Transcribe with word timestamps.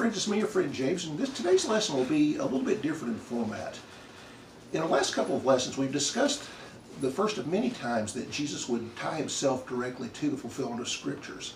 friends, 0.00 0.16
it's 0.16 0.28
me, 0.28 0.38
your 0.38 0.46
friend 0.46 0.72
James, 0.72 1.04
and 1.04 1.18
this, 1.18 1.28
today's 1.28 1.68
lesson 1.68 1.94
will 1.94 2.06
be 2.06 2.36
a 2.36 2.42
little 2.42 2.62
bit 2.62 2.80
different 2.80 3.12
in 3.12 3.20
format. 3.20 3.78
In 4.72 4.80
the 4.80 4.86
last 4.86 5.12
couple 5.12 5.36
of 5.36 5.44
lessons, 5.44 5.76
we've 5.76 5.92
discussed 5.92 6.48
the 7.02 7.10
first 7.10 7.36
of 7.36 7.46
many 7.46 7.68
times 7.68 8.14
that 8.14 8.30
Jesus 8.30 8.66
would 8.66 8.96
tie 8.96 9.16
himself 9.16 9.68
directly 9.68 10.08
to 10.08 10.30
the 10.30 10.38
fulfillment 10.38 10.80
of 10.80 10.88
Scriptures. 10.88 11.52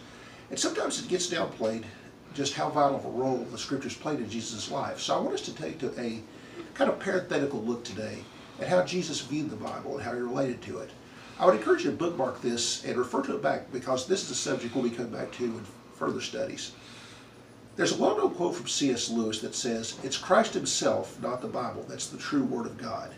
And 0.50 0.58
sometimes 0.58 1.02
it 1.02 1.08
gets 1.08 1.30
downplayed 1.30 1.84
just 2.34 2.52
how 2.52 2.68
vital 2.68 2.98
of 2.98 3.06
a 3.06 3.08
role 3.08 3.38
the 3.50 3.56
Scriptures 3.56 3.96
played 3.96 4.18
in 4.18 4.28
Jesus' 4.28 4.70
life. 4.70 5.00
So 5.00 5.16
I 5.16 5.20
want 5.20 5.32
us 5.32 5.46
to 5.46 5.54
take 5.54 5.78
to 5.78 5.98
a 5.98 6.20
kind 6.74 6.90
of 6.90 7.00
parenthetical 7.00 7.62
look 7.62 7.82
today 7.82 8.18
at 8.60 8.68
how 8.68 8.84
Jesus 8.84 9.22
viewed 9.22 9.48
the 9.48 9.56
Bible 9.56 9.94
and 9.94 10.02
how 10.02 10.12
he 10.12 10.20
related 10.20 10.60
to 10.64 10.80
it. 10.80 10.90
I 11.38 11.46
would 11.46 11.54
encourage 11.54 11.84
you 11.84 11.92
to 11.92 11.96
bookmark 11.96 12.42
this 12.42 12.84
and 12.84 12.98
refer 12.98 13.22
to 13.22 13.36
it 13.36 13.42
back 13.42 13.72
because 13.72 14.06
this 14.06 14.22
is 14.22 14.32
a 14.32 14.34
subject 14.34 14.74
we'll 14.74 14.84
be 14.84 14.90
coming 14.90 15.12
back 15.12 15.32
to 15.32 15.44
in 15.44 15.64
further 15.94 16.20
studies. 16.20 16.72
There's 17.76 17.98
a 17.98 18.00
well-known 18.00 18.34
quote 18.34 18.54
from 18.54 18.68
C.S. 18.68 19.10
Lewis 19.10 19.40
that 19.40 19.54
says, 19.54 19.98
It's 20.04 20.16
Christ 20.16 20.54
himself, 20.54 21.20
not 21.20 21.40
the 21.40 21.48
Bible, 21.48 21.84
that's 21.88 22.06
the 22.06 22.18
true 22.18 22.44
Word 22.44 22.66
of 22.66 22.78
God. 22.78 23.10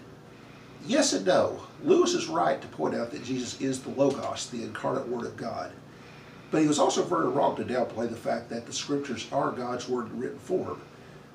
Yes 0.87 1.13
and 1.13 1.27
no. 1.27 1.61
Lewis 1.83 2.15
is 2.15 2.27
right 2.27 2.61
to 2.63 2.69
point 2.69 2.95
out 2.95 3.11
that 3.11 3.25
Jesus 3.25 3.61
is 3.61 3.83
the 3.83 3.91
Logos, 3.91 4.49
the 4.49 4.63
incarnate 4.63 5.09
Word 5.09 5.27
of 5.27 5.37
God. 5.37 5.73
But 6.51 6.63
he 6.63 6.69
was 6.69 6.79
also 6.79 7.03
very 7.03 7.29
wrong 7.29 7.55
to 7.57 7.65
downplay 7.65 8.09
the 8.09 8.17
fact 8.17 8.49
that 8.49 8.65
the 8.65 8.73
Scriptures 8.73 9.27
are 9.31 9.51
God's 9.51 9.91
Word 9.91 10.11
in 10.11 10.21
written 10.21 10.39
form. 10.39 10.81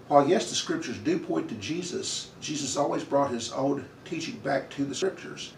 While 0.08 0.28
yes, 0.28 0.50
the 0.50 0.56
Scriptures 0.56 0.98
do 0.98 1.20
point 1.20 1.48
to 1.50 1.56
Jesus, 1.56 2.32
Jesus 2.42 2.76
always 2.76 3.04
brought 3.04 3.30
his 3.30 3.52
own 3.52 3.88
teaching 4.04 4.40
back 4.40 4.70
to 4.72 4.84
the 4.84 4.96
Scriptures. 4.96 5.54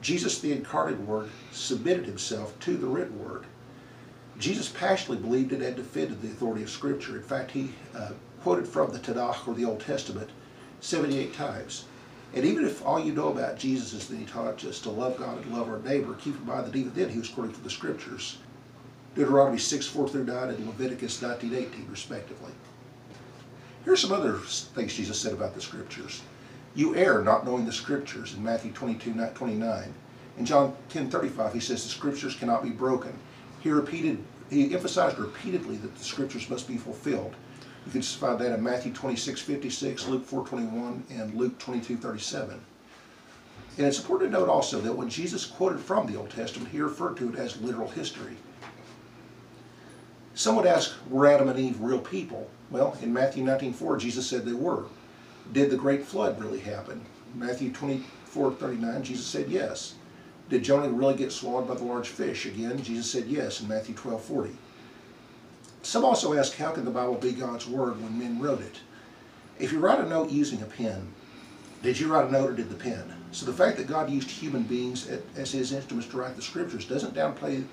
Jesus, 0.00 0.40
the 0.40 0.52
incarnate 0.52 1.00
Word, 1.00 1.28
submitted 1.50 2.06
himself 2.06 2.58
to 2.60 2.76
the 2.78 2.86
written 2.86 3.22
Word. 3.22 3.44
Jesus 4.42 4.68
passionately 4.68 5.22
believed 5.22 5.52
it 5.52 5.62
and 5.62 5.76
defended 5.76 6.20
the 6.20 6.26
authority 6.26 6.64
of 6.64 6.70
Scripture. 6.70 7.16
In 7.16 7.22
fact, 7.22 7.52
he 7.52 7.70
uh, 7.94 8.10
quoted 8.42 8.66
from 8.66 8.92
the 8.92 8.98
Tanakh 8.98 9.46
or 9.46 9.54
the 9.54 9.64
Old 9.64 9.78
Testament 9.78 10.28
78 10.80 11.32
times. 11.32 11.84
And 12.34 12.44
even 12.44 12.66
if 12.66 12.84
all 12.84 12.98
you 12.98 13.12
know 13.12 13.28
about 13.28 13.56
Jesus 13.56 13.92
is 13.92 14.08
that 14.08 14.16
he 14.16 14.24
taught 14.24 14.64
us 14.64 14.80
to 14.80 14.90
love 14.90 15.16
God 15.16 15.44
and 15.44 15.54
love 15.54 15.68
our 15.68 15.78
neighbor, 15.78 16.14
keep 16.14 16.34
in 16.34 16.44
mind 16.44 16.66
that 16.66 16.74
even 16.74 16.92
then 16.92 17.08
he 17.08 17.20
was 17.20 17.28
quoting 17.28 17.52
from 17.52 17.62
the 17.62 17.70
Scriptures. 17.70 18.38
Deuteronomy 19.14 19.58
6, 19.58 19.86
4 19.86 20.08
through 20.08 20.24
9 20.24 20.48
and 20.48 20.66
Leviticus 20.66 21.22
19, 21.22 21.54
18 21.54 21.86
respectively. 21.88 22.50
Here's 23.84 24.00
some 24.00 24.12
other 24.12 24.38
things 24.38 24.96
Jesus 24.96 25.20
said 25.20 25.34
about 25.34 25.54
the 25.54 25.60
Scriptures. 25.60 26.22
You 26.74 26.96
err 26.96 27.22
not 27.22 27.46
knowing 27.46 27.64
the 27.64 27.72
Scriptures 27.72 28.34
in 28.34 28.42
Matthew 28.42 28.72
22, 28.72 29.14
29. 29.34 29.94
In 30.38 30.44
John 30.44 30.74
10, 30.88 31.10
35, 31.10 31.54
he 31.54 31.60
says 31.60 31.84
the 31.84 31.90
Scriptures 31.90 32.34
cannot 32.34 32.64
be 32.64 32.70
broken. 32.70 33.12
He 33.62 33.70
repeated, 33.70 34.18
he 34.50 34.74
emphasized 34.74 35.18
repeatedly 35.18 35.76
that 35.76 35.96
the 35.96 36.04
Scriptures 36.04 36.50
must 36.50 36.66
be 36.66 36.76
fulfilled. 36.76 37.34
You 37.86 37.92
can 37.92 38.02
find 38.02 38.38
that 38.38 38.52
in 38.52 38.62
Matthew 38.62 38.92
26, 38.92 39.40
56, 39.40 40.08
Luke 40.08 40.24
4, 40.24 40.46
21, 40.46 41.04
and 41.10 41.34
Luke 41.34 41.58
22, 41.58 41.96
37. 41.96 42.60
And 43.78 43.86
it's 43.86 43.98
important 43.98 44.32
to 44.32 44.38
note 44.38 44.48
also 44.48 44.80
that 44.80 44.96
when 44.96 45.08
Jesus 45.08 45.46
quoted 45.46 45.80
from 45.80 46.06
the 46.06 46.18
Old 46.18 46.30
Testament, 46.30 46.70
he 46.70 46.80
referred 46.80 47.16
to 47.18 47.30
it 47.30 47.36
as 47.36 47.60
literal 47.60 47.88
history. 47.88 48.36
Some 50.34 50.56
would 50.56 50.66
ask, 50.66 50.94
were 51.08 51.26
Adam 51.26 51.48
and 51.48 51.58
Eve 51.58 51.80
real 51.80 51.98
people? 51.98 52.48
Well, 52.70 52.96
in 53.02 53.12
Matthew 53.12 53.44
19:4, 53.44 53.98
Jesus 53.98 54.26
said 54.26 54.44
they 54.44 54.52
were. 54.52 54.84
Did 55.52 55.70
the 55.70 55.76
great 55.76 56.04
flood 56.04 56.40
really 56.40 56.60
happen? 56.60 57.02
Matthew 57.34 57.70
24:39, 57.70 59.02
Jesus 59.02 59.26
said 59.26 59.48
yes. 59.48 59.94
Did 60.48 60.64
Jonah 60.64 60.90
really 60.90 61.14
get 61.14 61.32
swallowed 61.32 61.68
by 61.68 61.74
the 61.74 61.84
large 61.84 62.08
fish? 62.08 62.46
Again, 62.46 62.82
Jesus 62.82 63.10
said 63.10 63.26
yes 63.26 63.60
in 63.60 63.68
Matthew 63.68 63.94
12:40. 63.94 64.54
Some 65.82 66.04
also 66.04 66.34
ask, 66.34 66.56
how 66.56 66.70
can 66.70 66.84
the 66.84 66.90
Bible 66.90 67.14
be 67.14 67.32
God's 67.32 67.66
Word 67.66 68.00
when 68.00 68.18
men 68.18 68.38
wrote 68.40 68.60
it? 68.60 68.80
If 69.58 69.72
you 69.72 69.80
write 69.80 70.00
a 70.00 70.08
note 70.08 70.30
using 70.30 70.62
a 70.62 70.66
pen, 70.66 71.08
did 71.82 71.98
you 71.98 72.12
write 72.12 72.28
a 72.28 72.32
note 72.32 72.50
or 72.50 72.54
did 72.54 72.70
the 72.70 72.76
pen? 72.76 73.12
So 73.32 73.46
the 73.46 73.52
fact 73.52 73.76
that 73.78 73.88
God 73.88 74.08
used 74.08 74.30
human 74.30 74.62
beings 74.62 75.08
as 75.36 75.52
his 75.52 75.72
instruments 75.72 76.08
to 76.10 76.18
write 76.18 76.36
the 76.36 76.42
Scriptures 76.42 76.84
doesn't 76.84 77.14
downplay 77.14 77.64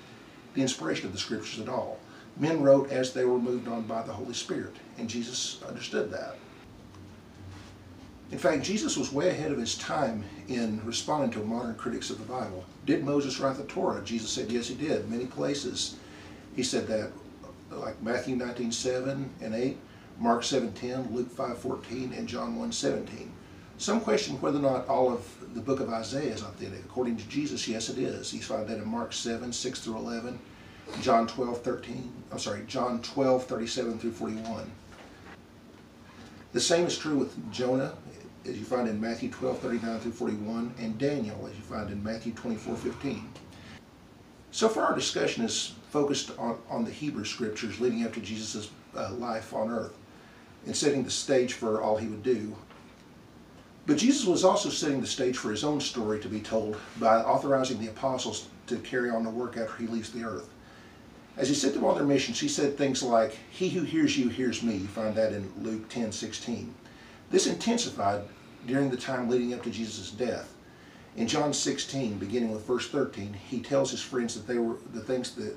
the 0.54 0.62
inspiration 0.62 1.06
of 1.06 1.12
the 1.12 1.18
Scriptures 1.18 1.60
at 1.60 1.68
all. 1.68 2.00
Men 2.36 2.62
wrote 2.62 2.90
as 2.90 3.12
they 3.12 3.24
were 3.24 3.38
moved 3.38 3.68
on 3.68 3.82
by 3.82 4.02
the 4.02 4.12
Holy 4.12 4.34
Spirit, 4.34 4.74
and 4.98 5.08
Jesus 5.08 5.62
understood 5.68 6.10
that. 6.10 6.36
In 8.32 8.38
fact, 8.38 8.62
Jesus 8.62 8.96
was 8.96 9.12
way 9.12 9.30
ahead 9.30 9.50
of 9.50 9.58
his 9.58 9.76
time 9.76 10.22
in 10.48 10.80
responding 10.84 11.30
to 11.32 11.40
modern 11.40 11.74
critics 11.74 12.10
of 12.10 12.18
the 12.18 12.32
Bible. 12.32 12.64
Did 12.86 13.04
Moses 13.04 13.40
write 13.40 13.56
the 13.56 13.64
Torah? 13.64 14.02
Jesus 14.04 14.30
said, 14.30 14.52
yes, 14.52 14.68
he 14.68 14.74
did. 14.74 15.10
Many 15.10 15.26
places 15.26 15.96
he 16.54 16.62
said 16.62 16.86
that 16.86 17.10
like 17.70 18.00
Matthew 18.02 18.36
19, 18.36 18.72
7 18.72 19.30
and 19.40 19.54
8, 19.54 19.76
Mark 20.18 20.44
7, 20.44 20.72
10, 20.72 21.14
Luke 21.14 21.30
5, 21.30 21.58
14, 21.58 22.12
and 22.12 22.28
John 22.28 22.56
1, 22.56 22.72
17. 22.72 23.32
Some 23.78 24.00
question 24.00 24.40
whether 24.40 24.58
or 24.58 24.62
not 24.62 24.88
all 24.88 25.12
of 25.12 25.26
the 25.54 25.60
book 25.60 25.80
of 25.80 25.88
Isaiah 25.88 26.34
is 26.34 26.42
authentic. 26.42 26.80
According 26.84 27.16
to 27.16 27.28
Jesus, 27.28 27.66
yes 27.66 27.88
it 27.88 27.98
is. 27.98 28.32
You 28.34 28.40
found 28.40 28.68
that 28.68 28.78
in 28.78 28.86
Mark 28.86 29.12
7, 29.12 29.52
6 29.52 29.80
through 29.80 29.96
11, 29.96 30.38
John 31.00 31.26
12, 31.26 31.62
13, 31.62 32.12
I'm 32.30 32.38
sorry, 32.38 32.64
John 32.66 33.00
12, 33.02 33.44
37 33.46 33.98
through 33.98 34.12
41. 34.12 34.70
The 36.52 36.60
same 36.60 36.84
is 36.84 36.98
true 36.98 37.16
with 37.16 37.52
Jonah, 37.52 37.94
as 38.46 38.58
you 38.58 38.64
find 38.64 38.88
in 38.88 39.00
Matthew 39.00 39.30
12, 39.30 39.58
39 39.58 40.00
through 40.00 40.12
41, 40.12 40.74
and 40.78 40.98
Daniel, 40.98 41.46
as 41.46 41.56
you 41.56 41.62
find 41.62 41.90
in 41.90 42.02
Matthew 42.02 42.32
24, 42.32 42.76
15. 42.76 43.28
So 44.50 44.68
far 44.68 44.86
our 44.86 44.94
discussion 44.94 45.44
is 45.44 45.74
focused 45.90 46.32
on, 46.38 46.58
on 46.68 46.84
the 46.84 46.90
Hebrew 46.90 47.24
scriptures 47.24 47.80
leading 47.80 48.04
up 48.04 48.12
to 48.14 48.20
Jesus' 48.20 48.70
uh, 48.96 49.12
life 49.12 49.52
on 49.52 49.70
earth 49.70 49.96
and 50.66 50.74
setting 50.74 51.04
the 51.04 51.10
stage 51.10 51.54
for 51.54 51.82
all 51.82 51.96
he 51.96 52.06
would 52.06 52.22
do. 52.22 52.56
But 53.86 53.98
Jesus 53.98 54.26
was 54.26 54.44
also 54.44 54.68
setting 54.68 55.00
the 55.00 55.06
stage 55.06 55.36
for 55.36 55.50
his 55.50 55.64
own 55.64 55.80
story 55.80 56.20
to 56.20 56.28
be 56.28 56.40
told 56.40 56.76
by 56.98 57.16
authorizing 57.16 57.80
the 57.80 57.88
apostles 57.88 58.48
to 58.66 58.76
carry 58.78 59.10
on 59.10 59.24
the 59.24 59.30
work 59.30 59.56
after 59.56 59.76
he 59.78 59.86
leaves 59.86 60.10
the 60.10 60.24
earth. 60.24 60.48
As 61.36 61.48
he 61.48 61.54
sent 61.54 61.74
them 61.74 61.84
on 61.84 61.96
their 61.96 62.04
missions, 62.04 62.38
he 62.38 62.48
said 62.48 62.76
things 62.76 63.02
like, 63.02 63.38
He 63.50 63.70
who 63.70 63.82
hears 63.82 64.18
you 64.18 64.28
hears 64.28 64.62
me. 64.62 64.76
You 64.76 64.86
find 64.88 65.14
that 65.14 65.32
in 65.32 65.50
Luke 65.62 65.88
10, 65.88 66.12
16. 66.12 66.74
This 67.30 67.46
intensified 67.46 68.22
during 68.66 68.90
the 68.90 68.96
time 68.96 69.28
leading 69.28 69.54
up 69.54 69.62
to 69.62 69.70
Jesus' 69.70 70.10
death. 70.10 70.52
In 71.16 71.26
John 71.26 71.52
16, 71.52 72.18
beginning 72.18 72.52
with 72.52 72.66
verse 72.66 72.88
13, 72.88 73.32
he 73.32 73.60
tells 73.60 73.90
his 73.90 74.02
friends 74.02 74.34
that 74.34 74.46
they 74.46 74.58
were 74.58 74.76
the 74.92 75.00
things 75.00 75.34
that 75.36 75.56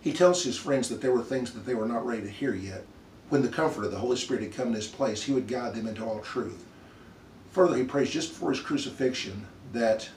he 0.00 0.12
tells 0.12 0.44
his 0.44 0.56
friends 0.56 0.88
that 0.88 1.00
there 1.00 1.12
were 1.12 1.22
things 1.22 1.52
that 1.52 1.66
they 1.66 1.74
were 1.74 1.86
not 1.86 2.06
ready 2.06 2.22
to 2.22 2.28
hear 2.28 2.54
yet. 2.54 2.84
When 3.28 3.42
the 3.42 3.48
Comforter, 3.48 3.88
the 3.88 3.98
Holy 3.98 4.16
Spirit, 4.16 4.42
had 4.42 4.54
come 4.54 4.68
in 4.68 4.74
his 4.74 4.86
place, 4.86 5.22
he 5.22 5.32
would 5.32 5.48
guide 5.48 5.74
them 5.74 5.88
into 5.88 6.04
all 6.04 6.20
truth. 6.20 6.64
Further, 7.50 7.76
he 7.76 7.84
prays 7.84 8.10
just 8.10 8.30
before 8.30 8.50
his 8.50 8.60
crucifixion 8.60 9.46
that 9.72 10.08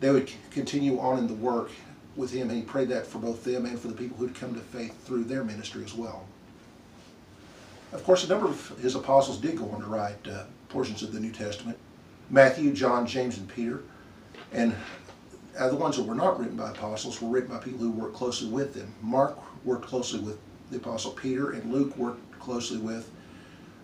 they 0.00 0.10
would 0.10 0.32
continue 0.50 0.98
on 0.98 1.18
in 1.18 1.26
the 1.26 1.34
work 1.34 1.70
with 2.16 2.32
him, 2.32 2.48
and 2.48 2.58
he 2.58 2.64
prayed 2.64 2.88
that 2.88 3.06
for 3.06 3.18
both 3.18 3.44
them 3.44 3.66
and 3.66 3.78
for 3.78 3.88
the 3.88 3.94
people 3.94 4.16
who 4.16 4.26
had 4.26 4.34
come 4.34 4.54
to 4.54 4.60
faith 4.60 5.04
through 5.04 5.24
their 5.24 5.44
ministry 5.44 5.84
as 5.84 5.94
well. 5.94 6.24
Of 7.92 8.04
course, 8.04 8.24
a 8.24 8.28
number 8.28 8.46
of 8.46 8.68
his 8.80 8.94
apostles 8.94 9.38
did 9.38 9.56
go 9.56 9.68
on 9.70 9.80
to 9.80 9.86
write 9.86 10.26
uh, 10.28 10.44
portions 10.68 11.02
of 11.02 11.12
the 11.12 11.20
New 11.20 11.32
Testament. 11.32 11.76
Matthew, 12.30 12.72
John, 12.72 13.06
James, 13.06 13.38
and 13.38 13.48
Peter. 13.48 13.82
And 14.52 14.74
uh, 15.58 15.68
the 15.68 15.76
ones 15.76 15.96
that 15.96 16.04
were 16.04 16.14
not 16.14 16.38
written 16.38 16.56
by 16.56 16.70
apostles 16.70 17.20
were 17.20 17.28
written 17.28 17.50
by 17.50 17.58
people 17.58 17.80
who 17.80 17.90
worked 17.90 18.14
closely 18.14 18.48
with 18.48 18.74
them. 18.74 18.94
Mark 19.02 19.36
worked 19.64 19.86
closely 19.86 20.20
with 20.20 20.38
the 20.70 20.76
apostle 20.76 21.10
Peter, 21.10 21.50
and 21.50 21.72
Luke 21.72 21.96
worked 21.96 22.38
closely 22.38 22.78
with 22.78 23.10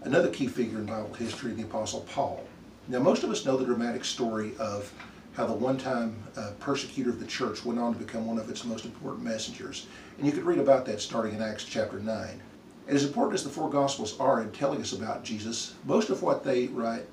another 0.03 0.31
key 0.31 0.47
figure 0.47 0.79
in 0.79 0.87
Bible 0.87 1.13
history, 1.15 1.53
the 1.53 1.65
apostle 1.65 2.03
Paul. 2.03 2.47
Now, 2.87 3.01
most 3.01 3.25
of 3.25 3.31
us 3.31 3.45
know 3.45 3.57
the 3.57 3.65
dramatic 3.65 4.05
story 4.05 4.53
of 4.61 4.93
how 5.35 5.47
the 5.47 5.53
one-time 5.53 6.17
uh, 6.37 6.53
persecutor 6.61 7.11
of 7.11 7.19
the 7.19 7.27
church 7.27 7.65
went 7.65 7.81
on 7.81 7.93
to 7.93 7.99
become 7.99 8.27
one 8.27 8.39
of 8.39 8.49
its 8.49 8.65
most 8.65 8.85
important 8.85 9.25
messengers. 9.25 9.87
And 10.17 10.27
you 10.27 10.33
could 10.33 10.45
read 10.45 10.61
about 10.61 10.87
that 10.87 11.01
starting 11.01 11.35
in 11.35 11.43
Acts 11.43 11.65
chapter 11.65 11.99
9. 11.99 12.41
And 12.87 12.97
as 12.97 13.05
important 13.05 13.35
as 13.35 13.45
the 13.45 13.51
four 13.51 13.69
Gospels 13.69 14.19
are 14.21 14.43
in 14.43 14.51
telling 14.53 14.81
us 14.81 14.93
about 14.93 15.25
Jesus, 15.25 15.75
most 15.85 16.11
of 16.11 16.23
what 16.23 16.45
they 16.45 16.69
write 16.69 17.07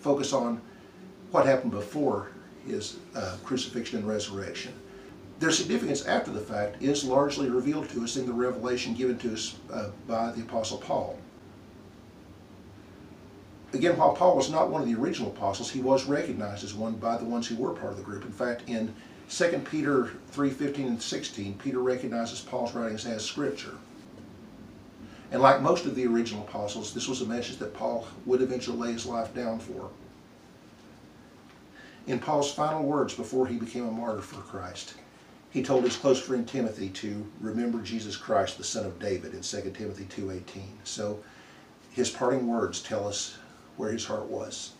focus 0.00 0.32
on 0.32 0.60
what 1.30 1.46
happened 1.46 1.72
before 1.72 2.28
his 2.66 2.98
uh, 3.14 3.36
crucifixion 3.44 3.98
and 3.98 4.08
resurrection. 4.08 4.72
Their 5.38 5.50
significance 5.50 6.04
after 6.06 6.30
the 6.30 6.40
fact 6.40 6.82
is 6.82 7.04
largely 7.04 7.48
revealed 7.50 7.88
to 7.90 8.04
us 8.04 8.16
in 8.16 8.26
the 8.26 8.32
revelation 8.32 8.94
given 8.94 9.18
to 9.18 9.32
us 9.32 9.56
uh, 9.72 9.88
by 10.06 10.30
the 10.32 10.42
Apostle 10.42 10.78
Paul. 10.78 11.18
Again, 13.72 13.96
while 13.96 14.12
Paul 14.12 14.36
was 14.36 14.50
not 14.50 14.70
one 14.70 14.82
of 14.82 14.88
the 14.88 14.94
original 14.94 15.30
apostles, 15.30 15.70
he 15.70 15.80
was 15.80 16.04
recognized 16.04 16.62
as 16.62 16.74
one 16.74 16.94
by 16.94 17.16
the 17.16 17.24
ones 17.24 17.48
who 17.48 17.56
were 17.56 17.72
part 17.72 17.92
of 17.92 17.96
the 17.96 18.04
group. 18.04 18.24
In 18.24 18.32
fact, 18.32 18.68
in 18.68 18.94
2 19.30 19.62
Peter 19.70 20.10
3:15 20.30 20.86
and 20.86 21.02
16, 21.02 21.54
Peter 21.54 21.78
recognizes 21.78 22.40
Paul's 22.40 22.74
writings 22.74 23.06
as 23.06 23.24
scripture. 23.24 23.76
And 25.32 25.40
like 25.40 25.62
most 25.62 25.86
of 25.86 25.94
the 25.94 26.06
original 26.06 26.42
apostles, 26.42 26.92
this 26.92 27.08
was 27.08 27.22
a 27.22 27.26
message 27.26 27.56
that 27.56 27.72
Paul 27.72 28.06
would 28.26 28.42
eventually 28.42 28.76
lay 28.76 28.92
his 28.92 29.06
life 29.06 29.34
down 29.34 29.58
for. 29.58 29.88
In 32.06 32.18
Paul's 32.18 32.52
final 32.52 32.82
words 32.82 33.14
before 33.14 33.46
he 33.46 33.56
became 33.56 33.88
a 33.88 33.90
martyr 33.90 34.20
for 34.20 34.42
Christ, 34.42 34.94
he 35.50 35.62
told 35.62 35.84
his 35.84 35.96
close 35.96 36.20
friend 36.20 36.46
Timothy 36.46 36.90
to 36.90 37.26
remember 37.40 37.80
Jesus 37.80 38.14
Christ, 38.14 38.58
the 38.58 38.64
son 38.64 38.84
of 38.84 38.98
David, 38.98 39.32
in 39.32 39.40
2 39.40 39.70
Timothy 39.70 40.04
2.18. 40.04 40.42
So 40.84 41.22
his 41.92 42.10
parting 42.10 42.46
words 42.46 42.82
tell 42.82 43.08
us 43.08 43.38
where 43.78 43.92
his 43.92 44.04
heart 44.04 44.26
was. 44.26 44.72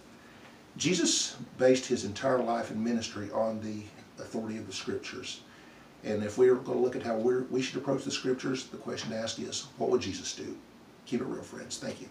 Jesus 0.77 1.37
based 1.57 1.87
his 1.87 2.05
entire 2.05 2.43
life 2.43 2.71
and 2.71 2.85
ministry 2.85 3.31
on 3.33 3.61
the 3.63 3.85
authority 4.23 4.59
of 4.59 4.67
the 4.67 4.73
scriptures. 4.73 5.41
And 6.05 6.23
if 6.25 6.37
we're 6.37 6.55
going 6.57 6.79
to 6.79 6.83
look 6.83 6.97
at 6.97 7.03
how 7.03 7.17
we're, 7.17 7.43
we 7.45 7.63
should 7.63 7.77
approach 7.77 8.05
the 8.05 8.11
scriptures, 8.11 8.67
the 8.67 8.77
question 8.77 9.11
to 9.11 9.17
ask 9.17 9.39
is, 9.39 9.67
what 9.79 9.91
would 9.91 10.01
Jesus 10.01 10.35
do? 10.35 10.57
Keep 11.07 11.21
it 11.21 11.25
real, 11.25 11.43
friends. 11.43 11.79
Thank 11.79 12.01
you. 12.01 12.09